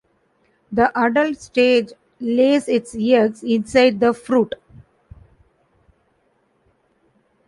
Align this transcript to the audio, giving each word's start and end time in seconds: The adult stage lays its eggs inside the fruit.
The 0.71 0.91
adult 0.99 1.37
stage 1.37 1.91
lays 2.19 2.67
its 2.67 2.95
eggs 2.97 3.43
inside 3.43 3.99
the 3.99 4.15
fruit. 4.15 4.55